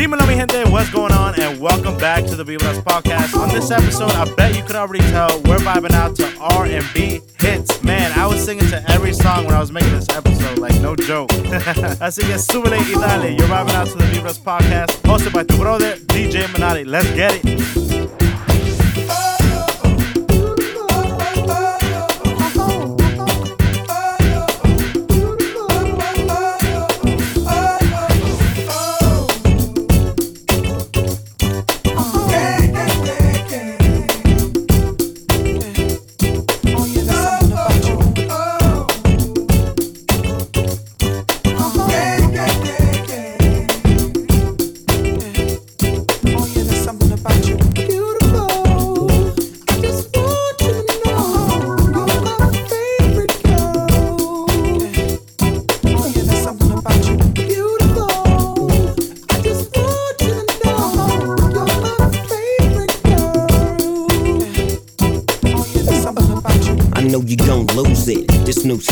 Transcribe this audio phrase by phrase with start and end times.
[0.00, 1.38] Dímelo, mi gente, what's going on?
[1.38, 3.38] And welcome back to the Us podcast.
[3.38, 7.82] On this episode, I bet you could already tell we're vibing out to R&B hits.
[7.82, 10.96] Man, I was singing to every song when I was making this episode, like no
[10.96, 11.28] joke.
[12.00, 13.36] Así que súbele y dale.
[13.36, 16.86] You're vibing out to the Us podcast, hosted by tu brother, DJ Manati.
[16.86, 18.29] Let's get it.
[68.70, 68.82] Snoop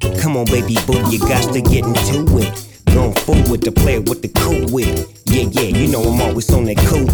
[0.00, 0.20] Snoop.
[0.20, 2.82] Come on, baby boo, you got to get into it.
[2.86, 5.06] Going forward to play with the cool wit.
[5.26, 7.06] Yeah, yeah, you know I'm always on that cool.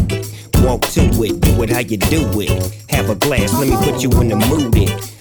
[0.64, 2.82] Walk to it, do it how you do it.
[2.88, 4.74] Have a glass, let me put you in the mood.
[4.74, 5.13] It.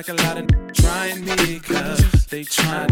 [0.00, 2.89] like a lot of trying me, cause they trying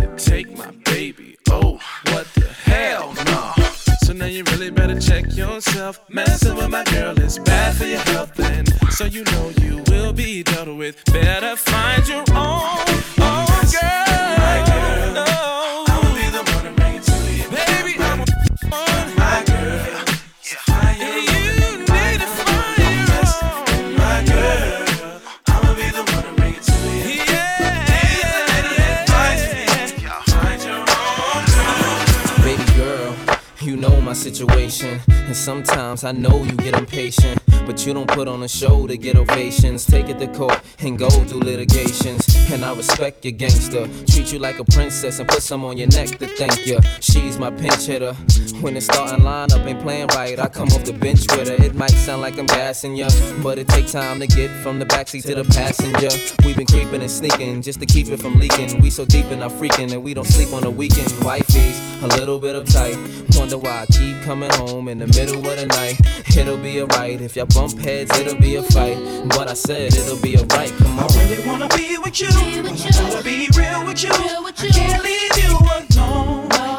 [35.10, 38.96] And sometimes I know you get impatient, but you don't put on a show to
[38.96, 39.84] get ovations.
[39.84, 42.24] Take it to court and go do litigations.
[42.50, 43.86] And I respect your gangster.
[44.06, 46.78] Treat you like a princess and put some on your neck to thank you.
[47.00, 48.16] She's my pinch hitter.
[48.60, 51.64] When the starting lineup ain't playing right, I come off the bench with her.
[51.64, 53.08] It might sound like I'm gassing ya,
[53.40, 56.08] but it takes time to get from the backseat to the passenger.
[56.44, 58.80] We've been creeping and sneaking just to keep it from leaking.
[58.80, 61.08] We so deep in our freaking and we don't sleep on the weekend.
[61.22, 63.38] Wifey's a little bit uptight.
[63.38, 66.00] Wonder why I keep coming home in the middle of the night.
[66.36, 67.20] It'll be alright.
[67.20, 68.98] If y'all bump heads, it'll be a fight.
[69.28, 70.72] But I said it'll be alright.
[70.78, 71.10] Come on.
[71.10, 72.28] I really wanna be with you.
[72.28, 72.90] Be with you.
[72.92, 74.10] I wanna be real with you.
[74.10, 74.68] Real with you.
[74.68, 76.48] I can't leave you alone.
[76.50, 76.77] No.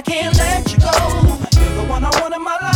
[0.00, 0.86] I can't let you go.
[1.60, 2.69] You're the one I want in my life.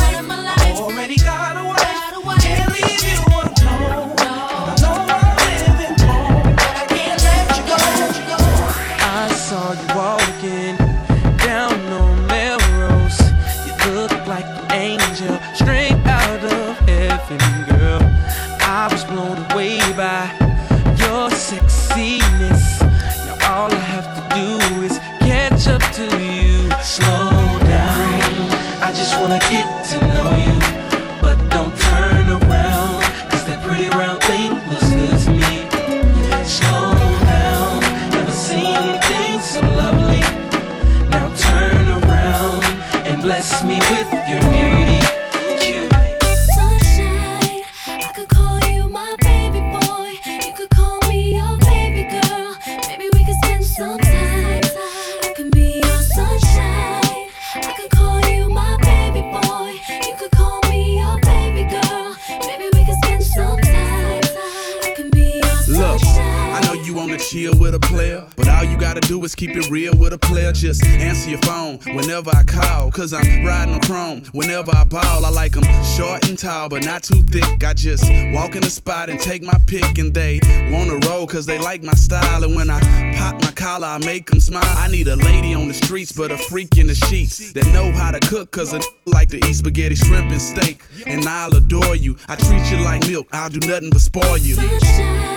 [69.25, 70.53] Is keep it real with a player.
[70.53, 72.91] Just answer your phone whenever I call.
[72.91, 74.23] Cause I'm riding on chrome.
[74.33, 75.65] Whenever I ball, I like them
[75.97, 77.65] short and tall, but not too thick.
[77.65, 79.99] I just walk in the spot and take my pick.
[79.99, 80.41] And they
[80.71, 82.45] wanna roll cause they like my style.
[82.45, 82.81] And when I
[83.17, 84.63] pop my collar, I make them smile.
[84.65, 87.91] I need a lady on the streets, but a freak in the sheets that know
[87.93, 90.83] how to cook cause a like to eat spaghetti, shrimp, and steak.
[91.07, 92.17] And I'll adore you.
[92.29, 94.55] I treat you like milk, I'll do nothing but spoil you.
[94.55, 95.34] Sunshine,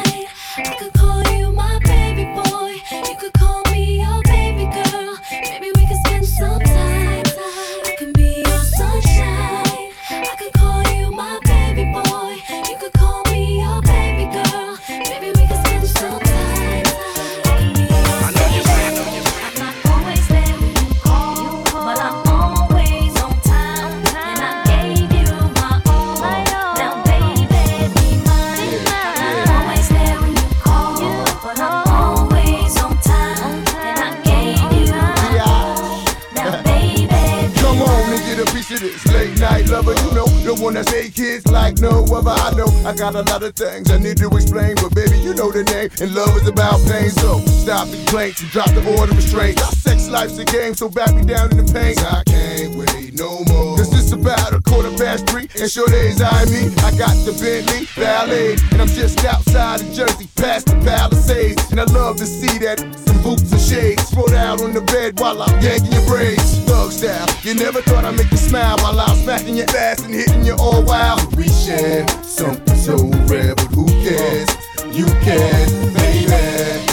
[42.88, 45.62] I got a lot of things I need to explain, but baby, you know the
[45.75, 45.89] name.
[46.00, 49.62] And love is about pain, so stop the complaints and drop the order of restraints.
[49.62, 52.00] Our sex life's a game, so back me down in the pain.
[52.00, 53.75] I can't wait no more.
[53.75, 56.72] Cause it's about a quarter past three, and sure days I me.
[56.80, 61.60] I got the Bentley Ballet, and I'm just outside of Jersey, past the Palisades.
[61.72, 64.06] And I love to see that some boots and shades
[64.57, 66.59] out on the bed while I'm yanking your braids.
[66.59, 70.13] Thug style, you never thought I'd make you smile while I'm smacking your ass and
[70.13, 71.36] hitting you all wild.
[71.36, 72.95] We share something so
[73.27, 74.50] rare, but who cares?
[74.92, 76.87] You can, baby.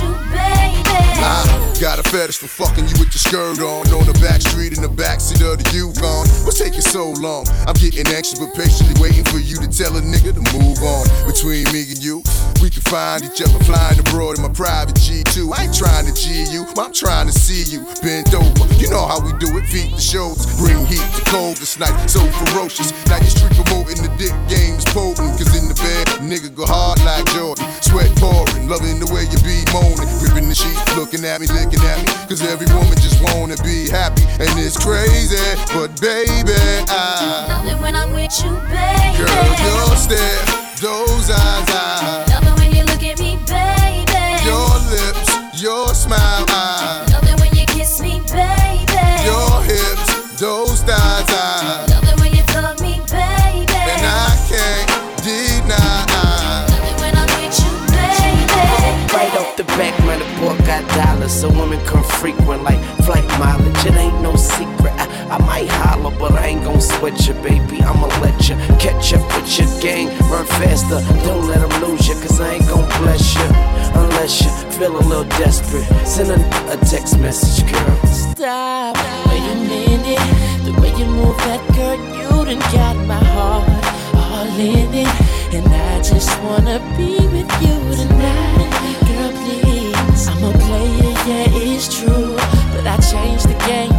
[0.00, 0.08] You,
[1.82, 3.82] got a fetish for fucking you with your skirt on.
[3.90, 6.24] On the back street in the backseat of the Yukon.
[6.46, 7.44] What's taking so long?
[7.66, 11.04] I'm getting anxious but patiently waiting for you to tell a nigga to move on.
[11.26, 12.22] Between me and you,
[12.62, 16.14] we can find each other flying abroad in my private G2 I ain't trying to
[16.14, 19.58] G you, but I'm trying to see you Bent over, you know how we do
[19.58, 21.56] it, feet the shows Bring heat to cold.
[21.56, 22.92] This night, so ferocious.
[23.06, 25.34] Now your street promoting the dick game is potent.
[25.38, 27.64] Cause in the bed, nigga go hard like Jordan.
[27.80, 30.06] Sweat pouring, loving the way you be moaning.
[30.20, 32.08] Gripping the sheet, looking at me, licking at me.
[32.28, 34.22] Cause every woman just wanna be happy.
[34.38, 35.40] And it's crazy,
[35.74, 36.54] but baby,
[36.88, 39.18] I Love it when I'm with you, baby.
[39.18, 40.44] Girl, your stare,
[40.78, 42.51] those eyes, I
[46.12, 49.00] smile, I Love it when you kiss me, baby.
[49.24, 53.72] Your hips, those thighs, I Love it when you fuck me, baby.
[53.72, 54.88] And I can't
[55.24, 56.04] deny
[56.68, 59.16] Love it when I'm with you, baby.
[59.16, 63.26] Right off the back, man, the boy got dollars, so women come frequent like flight
[63.38, 63.84] mileage.
[63.86, 64.92] It ain't no secret.
[65.00, 67.80] I, I might holler, but I ain't gon' sweat you, baby.
[67.80, 71.00] I'ma let you catch up with your gang, run faster.
[71.24, 73.48] Don't let 'em lose you, cause I ain't gon' bless you
[74.02, 75.88] unless you feel a little desperate.
[76.06, 76.38] Send a,
[76.74, 77.96] a text message, girl.
[78.04, 78.96] Stop.
[79.26, 80.20] Wait a minute.
[80.66, 83.64] The way you move that girl, you done got my heart
[84.14, 85.08] all in it.
[85.56, 88.70] And I just wanna be with you tonight.
[89.08, 90.28] Girl, please.
[90.28, 92.36] I'm a player, yeah, it's true.
[92.72, 93.91] But I changed the game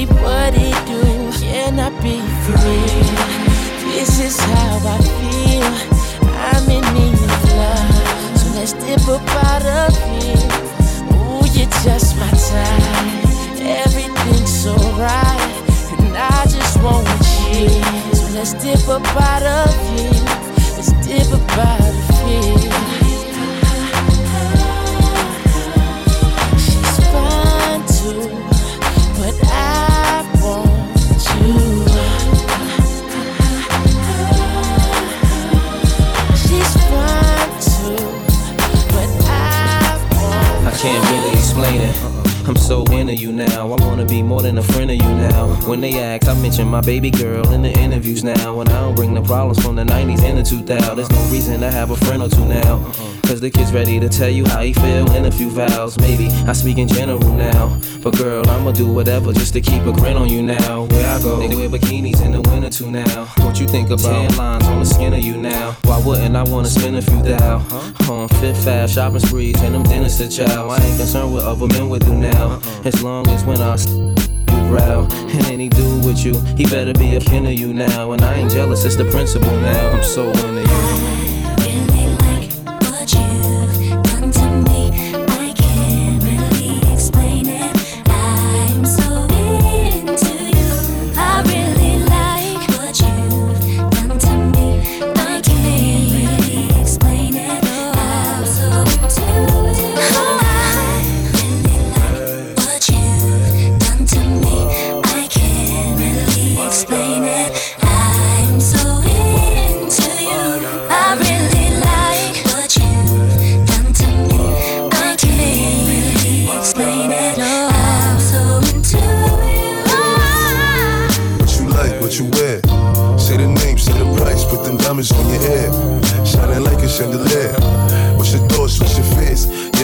[0.00, 1.02] see what it do.
[1.40, 3.92] Can I be free?
[3.92, 6.09] This is how I feel.
[46.70, 48.60] My baby girl in the interviews now.
[48.60, 50.96] And I don't bring the problems from the 90s and the 2000s.
[50.96, 52.76] There's no reason to have a friend or two now.
[52.76, 53.20] Uh-uh.
[53.22, 55.98] Cause the kid's ready to tell you how he feel in a few vows.
[56.00, 57.78] Maybe I speak in general now.
[58.02, 60.84] But girl, I'ma do whatever just to keep a grin on you now.
[60.86, 63.26] Where I go, they wear bikinis in the winter too now.
[63.44, 65.76] What you think about tan lines on the skin of you now?
[65.84, 67.58] Why wouldn't I wanna spend a few thou?
[67.58, 68.28] On uh-huh.
[68.40, 70.68] Fifth Fast shopping sprees and them dinners to chow.
[70.68, 72.48] I ain't concerned what other men would do now.
[72.48, 72.82] Uh-uh.
[72.84, 73.76] As long as when I
[74.52, 78.12] and any dude with you, he better be a kin of you now.
[78.12, 79.90] And I ain't jealous, it's the principle now.
[79.90, 81.09] I'm so into you.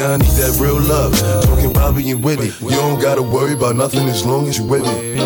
[0.07, 1.13] I need that real love.
[1.47, 2.53] Talking Bobby and Whitney.
[2.61, 5.17] You don't gotta worry about nothing as long as you with me.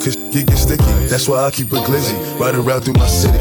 [0.00, 2.16] Cause get get sticky, that's why I keep a glizzy.
[2.40, 3.36] Right around through my city.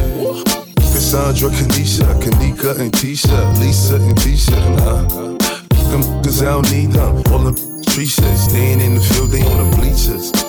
[0.76, 4.58] Cassandra, Kanisha, Kanika, and Tisha, Lisa, and Tisha.
[4.78, 5.08] Nah.
[5.92, 7.24] Them cause I don't need them.
[7.32, 8.08] All them tree.
[8.08, 10.45] Staying in the field, they on the bleachers.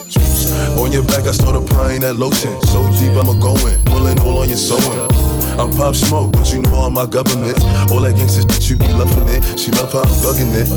[0.79, 2.53] On your back, I start applying that lotion.
[2.69, 3.81] So deep, I'ma go in.
[3.87, 5.09] Pulling all on your sewing.
[5.59, 7.57] I'm pop smoke, but you know all my government.
[7.91, 9.41] All that gangsta shit, you be loving it.
[9.59, 10.69] She love how I'm thugging it.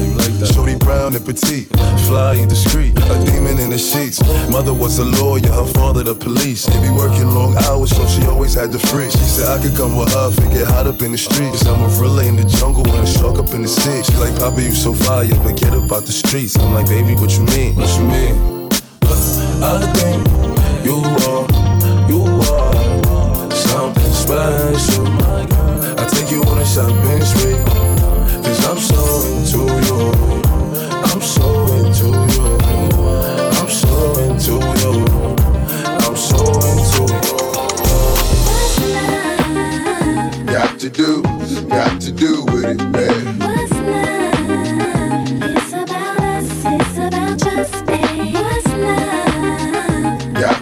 [0.54, 1.68] Shorty brown and petite,
[2.08, 2.96] fly and discreet.
[2.96, 4.24] A demon in the sheets.
[4.50, 6.66] Mother was a lawyer, her father the police.
[6.66, 9.12] They be working long hours, so she always had the free.
[9.12, 11.60] She said I could come with her, and get hot up in the streets.
[11.60, 14.02] Cause I'm a gorilla in the jungle and a shark up in the sea.
[14.04, 16.58] She like, Papa, you so fire, but get up out the streets.
[16.58, 17.76] I'm like, baby, what you mean?
[17.76, 18.59] What you mean?
[19.62, 20.26] I think
[20.86, 20.98] you
[21.28, 21.46] are,
[22.10, 25.08] you are something special.
[26.00, 27.20] I take you on a shopping
[28.70, 30.00] I'm so into you.
[31.04, 32.46] I'm so into you.
[33.58, 34.96] I'm so into you.
[36.06, 36.40] I'm so
[36.70, 37.04] into
[40.38, 40.46] you.
[40.46, 41.22] Got to do,
[41.68, 43.40] got to do with it, man.
[43.40, 44.19] What's love?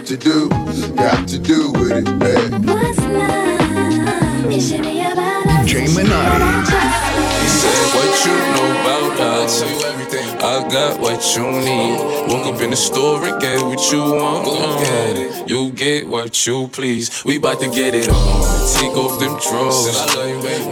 [0.08, 0.48] To do,
[0.96, 2.62] got to do with it, man.
[2.62, 4.50] What's love?
[4.50, 5.66] It should be about us.
[5.68, 6.36] Jay It should be Minotti.
[6.36, 9.60] about just He said, What you know about us?
[9.60, 10.07] Tell you everything.
[10.40, 11.98] I got what you need.
[12.28, 14.46] Woke up in the store and get what you want.
[14.84, 15.50] Get it.
[15.50, 17.24] You get what you please.
[17.24, 18.42] We bout to get it on.
[18.78, 19.96] Take off them drawers.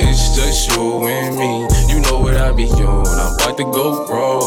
[0.01, 1.67] It's just you and me.
[1.93, 3.07] You know what I be on.
[3.07, 4.41] I'm about to go raw.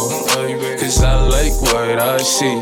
[0.80, 2.56] Cause I like what I see.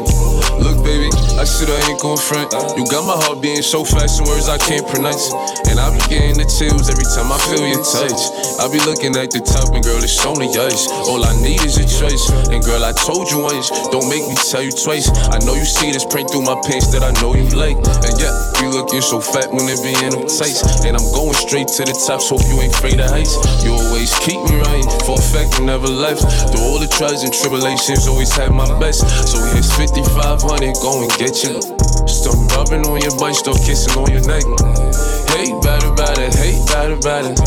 [0.57, 2.51] Look, baby, I said I ain't gon' front.
[2.75, 5.29] You got my heart beating so fast, some words I can't pronounce.
[5.69, 8.17] And I be getting the chills every time I feel your touch.
[8.57, 10.89] I be looking at the top, and girl, it's only us.
[11.05, 12.25] All I need is your choice.
[12.49, 15.11] And girl, I told you once, don't make me tell you twice.
[15.29, 17.77] I know you see this print through my pants that I know you like.
[17.77, 18.31] And yeah,
[18.63, 20.85] you looking so fat when it be in them tights.
[20.85, 23.35] And I'm going straight to the top, so hope you ain't afraid of heights.
[23.63, 26.23] You always keep me right, for a fact never left.
[26.53, 29.01] Through all the trials and tribulations, always had my best.
[29.27, 31.86] So here's 5500, go and get you.
[32.05, 34.43] Start rubbing on your butt, start kissing on your neck.
[35.33, 37.37] Hate bad about it, hate bad about it.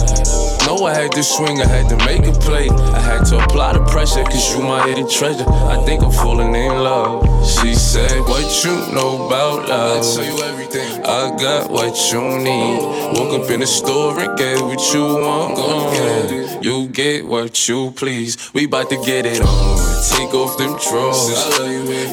[0.67, 2.69] Know I had to swing, I had to make a play.
[2.69, 5.45] I had to apply the pressure, cause you my hidden treasure.
[5.49, 7.25] I think I'm falling in love.
[7.47, 9.99] She said, What you know about love?
[9.99, 11.05] I tell you everything.
[11.05, 12.81] I got what you need.
[13.19, 15.57] Woke up in the store and get what you want.
[15.57, 16.61] Go.
[16.63, 18.53] You get what you please.
[18.53, 19.79] We bout to get it on.
[20.11, 21.31] Take off them drawers.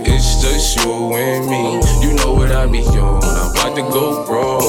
[0.08, 1.82] It's just you and me.
[2.02, 3.24] You know what I be on.
[3.24, 4.60] I'm about to go raw.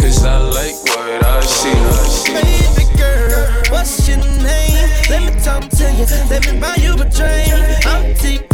[0.00, 2.32] Cause I like what I see.
[2.32, 4.88] Baby girl, what's your name?
[5.08, 6.06] Let me talk to you.
[6.28, 7.86] Let me buy you a drink.
[7.86, 8.49] I'm T-Pain.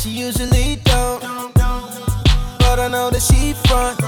[0.00, 1.20] she usually don't.
[2.58, 3.98] But I know that she front.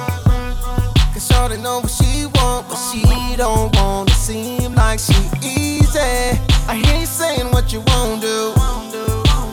[1.12, 6.38] Cause they know what she want, but she don't want to seem like she easy.
[6.66, 8.54] I hear you saying what you won't do,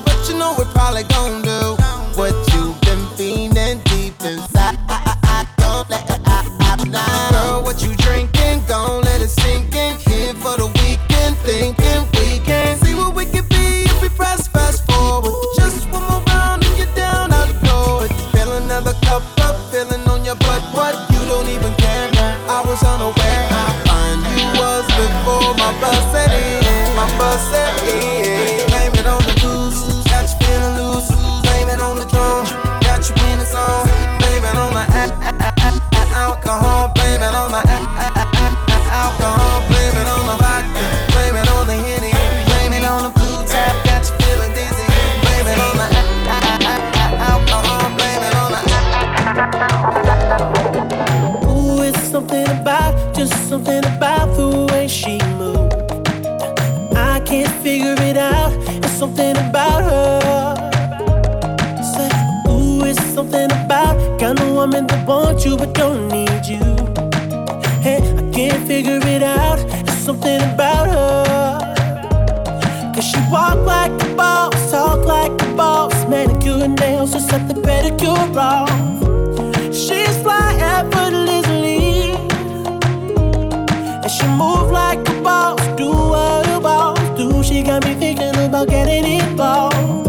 [0.06, 1.49] but you know we're probably gonna do.
[65.40, 66.60] Wants you but don't need you.
[67.82, 69.60] Hey, I can't figure it out.
[69.88, 71.60] It's something about her.
[72.94, 77.48] Cause she walk like a boss, talk like a boss, manicure and nails, just set
[77.48, 78.70] the pedicure off.
[79.74, 82.12] She's fly effortlessly.
[84.04, 87.44] And she move like a boss, do what a boss do.
[87.44, 90.09] She got me thinking about getting involved.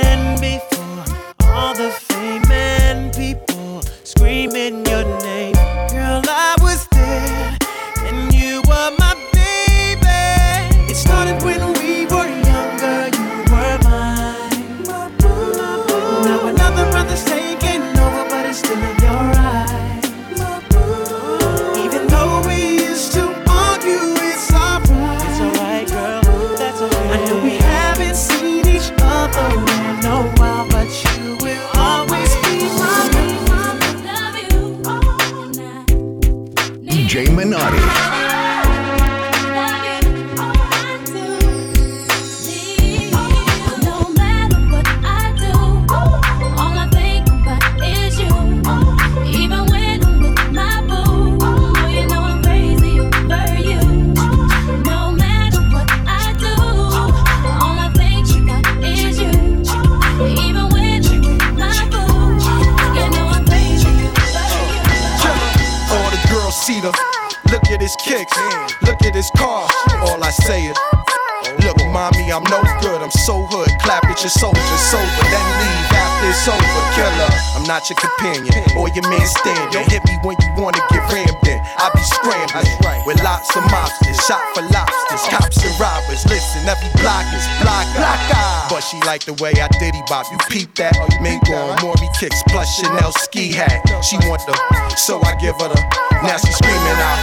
[77.71, 79.71] not your companion or your man stand.
[79.71, 81.59] Don't hit me when you wanna get rammed in.
[81.79, 82.67] I be scrambling
[83.07, 86.19] with lots of mobsters, shot for lobsters, cops and robbers.
[86.27, 88.19] Listen, every block is block, block.
[88.67, 90.27] But she like the way I diddy bop.
[90.29, 90.99] You peep that?
[91.23, 93.79] Mingo on Maury kicks plus Chanel ski hat.
[94.03, 94.55] She want the,
[94.97, 95.79] so I give her the.
[96.27, 97.19] Now she screaming out.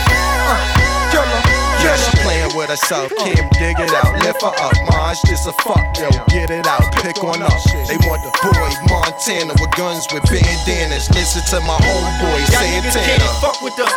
[0.48, 1.58] Uh, killer.
[1.84, 3.12] Yeah, she playing with herself.
[3.20, 4.16] Kim, dig it out.
[4.24, 4.72] Lift her up.
[5.08, 6.10] Marge, this a fuck, yo.
[6.28, 6.84] Get it out.
[7.00, 7.56] Pick one up.
[7.88, 11.08] They want the boy Montana with guns with bandanas.
[11.16, 13.88] Listen to my homeboy Y'all niggas can't fuck with us.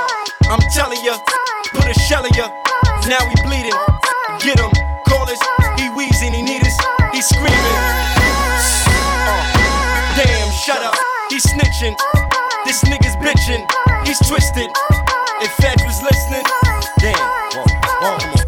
[0.47, 1.19] I'm telling ya,
[1.75, 2.47] put a shell in ya.
[3.11, 3.75] Now we bleeding.
[4.39, 4.71] Get him,
[5.03, 5.41] call us.
[5.75, 6.79] He wheezing, he need us.
[7.11, 7.79] He screaming.
[9.27, 9.43] Uh,
[10.15, 10.95] damn, shut up.
[11.27, 11.91] He snitching.
[12.63, 13.67] This nigga's bitching.
[14.07, 14.71] He's twisted.
[15.43, 16.47] If Fed was listening,
[16.99, 17.19] damn.
[17.51, 17.67] Whoa,
[17.99, 18.40] whoa,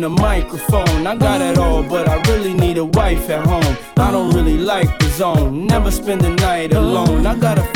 [0.00, 1.06] the microphone.
[1.06, 3.76] I got it all, but I really need a wife at home.
[3.96, 7.26] I don't really like the zone, never spend the night alone.
[7.26, 7.69] I got a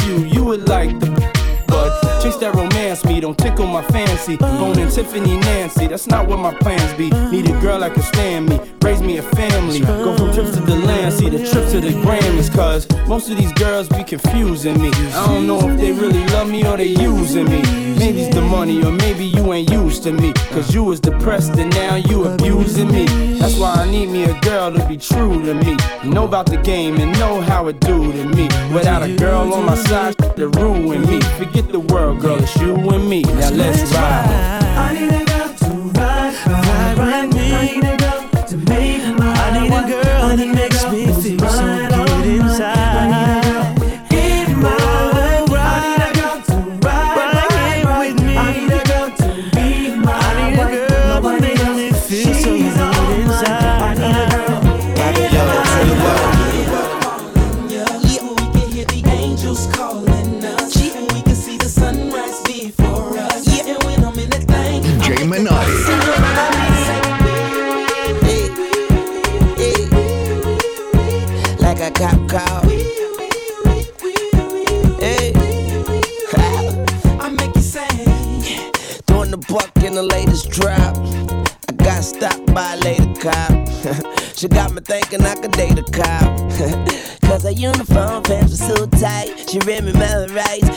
[3.74, 4.36] my fancy.
[4.36, 7.10] Boning Tiffany Nancy, that's not what my plans be.
[7.32, 9.80] Need a girl that can stand me, raise me a family.
[9.80, 12.54] Go from trips to the land, see the trip to the Grammys.
[12.54, 14.90] Cause most of these girls be confusing me.
[15.12, 17.62] I don't know if they really love me or they using me.
[17.98, 20.32] Maybe it's the money, or maybe you ain't used to me.
[20.52, 23.06] Cause you was depressed and now you abusing me.
[23.38, 25.76] That's why I need me a girl to be true to me.
[26.04, 28.44] Know about the game and know how it do to me.
[28.72, 31.20] Without a girl on my side, to ruin me.
[31.38, 33.22] Forget the world, girl, it's you and me.
[33.22, 35.23] Now let's ride.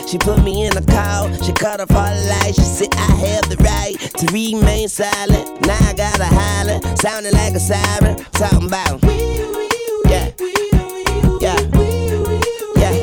[0.08, 1.30] She put me in a call.
[1.42, 2.56] She cut off all the lights.
[2.56, 5.60] She said I have the right to remain silent.
[5.66, 8.16] Now I gotta holler, sounding like a siren.
[8.32, 9.02] Talking about.
[10.08, 10.32] Yeah.
[11.42, 11.60] Yeah.
[12.76, 12.94] Yeah.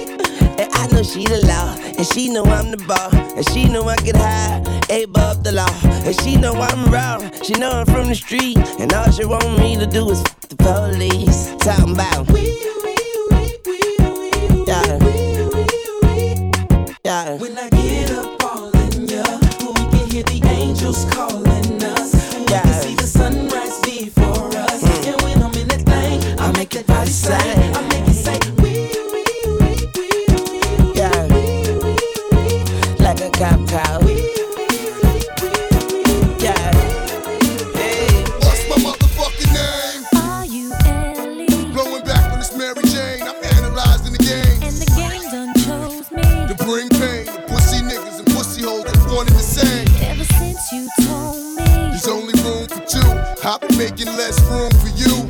[0.57, 1.77] And I know she the law.
[1.95, 3.13] And she know I'm the ball.
[3.37, 4.63] And she know I get high.
[4.89, 5.69] Above the law.
[6.07, 7.19] And she know I'm raw.
[7.43, 8.57] She know I'm from the street.
[8.79, 11.53] And all she want me to do is f- the police.
[11.59, 12.74] Talking about.
[17.15, 19.23] When I get up all in ya,
[19.62, 21.44] we can hear the angels calling
[49.15, 49.88] wanted the same.
[50.04, 51.63] Ever since you told me.
[51.63, 53.47] There's only room for two.
[53.47, 55.24] I've been making less room for you.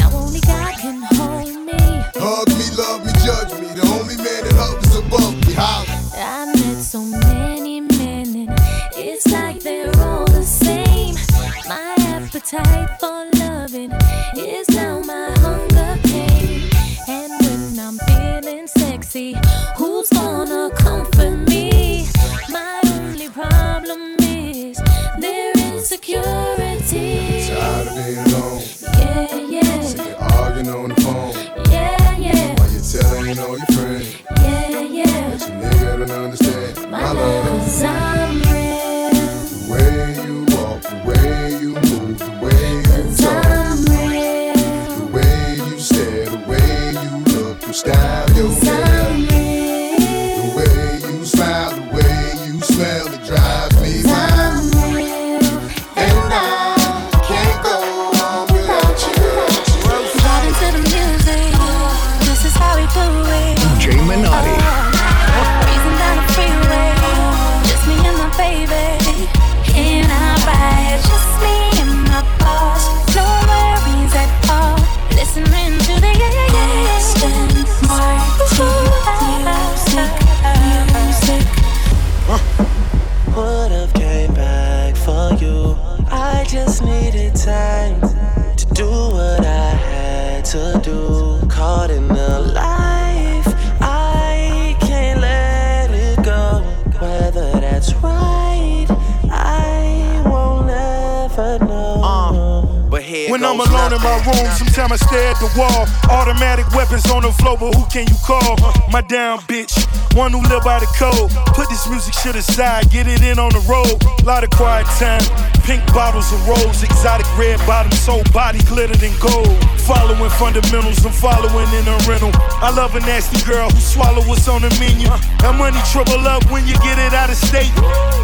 [103.35, 105.85] When I'm alone in my room, sometimes I stare at the wall.
[106.09, 108.55] Automatic weapons on the floor, but who can you call?
[108.89, 109.75] My down bitch,
[110.15, 111.29] one who live by the code.
[111.51, 113.99] Put this music shit aside, get it in on the road.
[114.23, 115.21] Lot of quiet time,
[115.67, 119.51] pink bottles of rose, exotic red bottoms, whole body glittered in gold.
[119.83, 122.31] Following fundamentals, I'm following in a rental.
[122.63, 125.11] I love a nasty girl who swallow what's on the menu.
[125.43, 127.75] That money triple up when you get it out of state.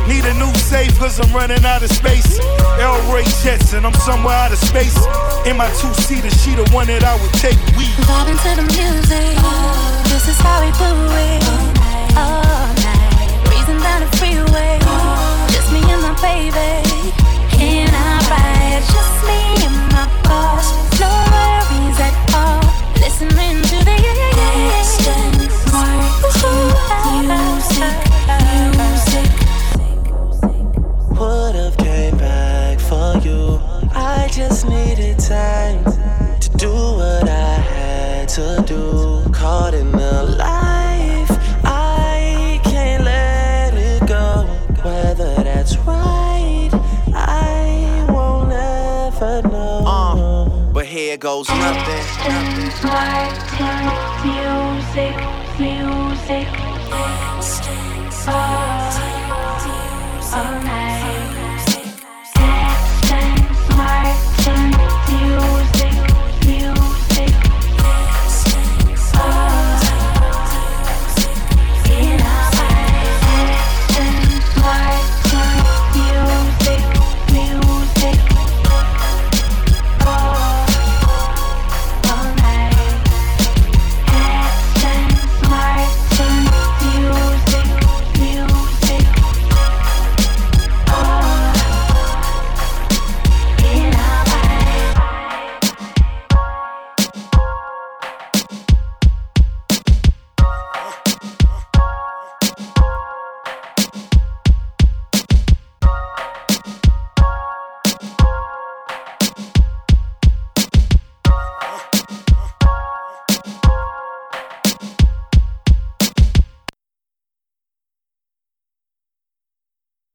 [0.07, 2.39] Need a new safe, cause I'm running out of space.
[2.79, 4.95] El Ray Jetson, I'm somewhere out of space.
[5.45, 7.59] In my two seater, she the one that I would take.
[7.75, 9.35] We Vibing to the music.
[10.07, 11.80] This is how we do it.
[12.15, 13.29] All night.
[13.45, 14.79] Breezing down the freeway.
[15.51, 17.13] Just me and my baby.
[17.63, 18.70] In our ride.